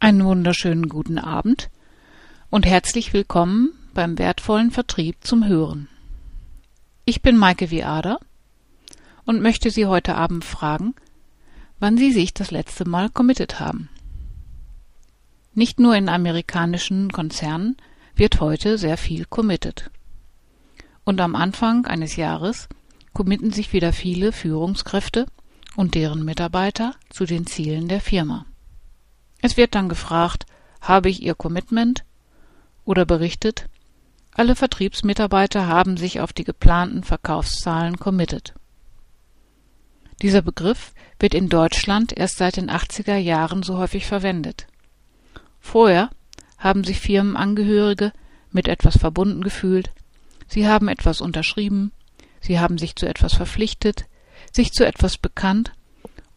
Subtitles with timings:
[0.00, 1.70] Einen wunderschönen guten Abend
[2.50, 5.88] und herzlich willkommen beim wertvollen Vertrieb zum Hören.
[7.04, 8.20] Ich bin Maike Viada
[9.24, 10.94] und möchte Sie heute Abend fragen,
[11.80, 13.88] wann Sie sich das letzte Mal committed haben.
[15.52, 17.76] Nicht nur in amerikanischen Konzernen
[18.14, 19.90] wird heute sehr viel committed.
[21.02, 22.68] Und am Anfang eines Jahres
[23.14, 25.26] committen sich wieder viele Führungskräfte
[25.74, 28.46] und deren Mitarbeiter zu den Zielen der Firma.
[29.40, 30.46] Es wird dann gefragt,
[30.80, 32.04] habe ich Ihr Commitment?
[32.84, 33.66] Oder berichtet,
[34.32, 38.54] alle Vertriebsmitarbeiter haben sich auf die geplanten Verkaufszahlen committed.
[40.22, 44.66] Dieser Begriff wird in Deutschland erst seit den 80er Jahren so häufig verwendet.
[45.60, 46.10] Vorher
[46.56, 48.12] haben sich Firmenangehörige
[48.50, 49.90] mit etwas verbunden gefühlt,
[50.48, 51.92] sie haben etwas unterschrieben,
[52.40, 54.06] sie haben sich zu etwas verpflichtet,
[54.52, 55.72] sich zu etwas bekannt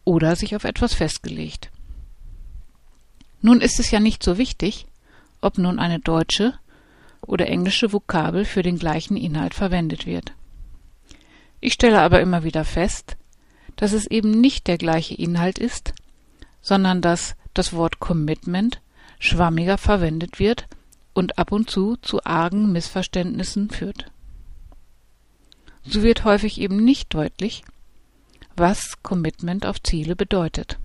[0.04, 1.70] oder sich auf etwas festgelegt.
[3.42, 4.86] Nun ist es ja nicht so wichtig,
[5.40, 6.54] ob nun eine deutsche
[7.20, 10.32] oder englische Vokabel für den gleichen Inhalt verwendet wird.
[11.60, 13.16] Ich stelle aber immer wieder fest,
[13.76, 15.92] dass es eben nicht der gleiche Inhalt ist,
[16.60, 18.80] sondern dass das Wort Commitment
[19.18, 20.66] schwammiger verwendet wird
[21.14, 24.06] und ab und zu zu argen Missverständnissen führt.
[25.84, 27.64] So wird häufig eben nicht deutlich,
[28.56, 30.78] was Commitment auf Ziele bedeutet.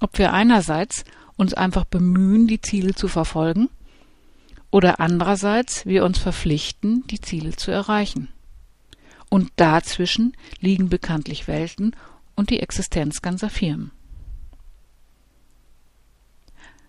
[0.00, 1.04] Ob wir einerseits
[1.40, 3.68] uns einfach bemühen, die Ziele zu verfolgen,
[4.70, 8.28] oder andererseits wir uns verpflichten, die Ziele zu erreichen.
[9.28, 11.96] Und dazwischen liegen bekanntlich Welten
[12.36, 13.90] und die Existenz ganzer Firmen.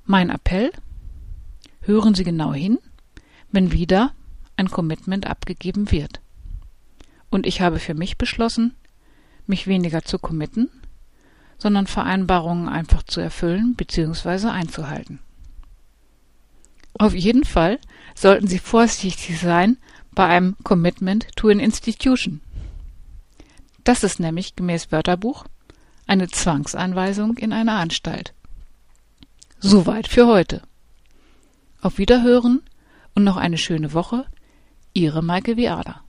[0.05, 0.71] Mein Appell
[1.83, 2.77] Hören Sie genau hin,
[3.51, 4.13] wenn wieder
[4.55, 6.21] ein Commitment abgegeben wird.
[7.31, 8.75] Und ich habe für mich beschlossen,
[9.47, 10.69] mich weniger zu committen
[11.61, 14.47] sondern Vereinbarungen einfach zu erfüllen bzw.
[14.47, 15.19] einzuhalten.
[16.97, 17.77] Auf jeden Fall
[18.15, 19.77] sollten Sie vorsichtig sein
[20.15, 22.41] bei einem Commitment to an Institution.
[23.83, 25.45] Das ist nämlich gemäß Wörterbuch
[26.07, 28.33] eine Zwangseinweisung in eine Anstalt.
[29.59, 30.63] Soweit für heute.
[31.79, 32.63] Auf Wiederhören
[33.13, 34.25] und noch eine schöne Woche.
[34.93, 36.00] Ihre Maike Viada.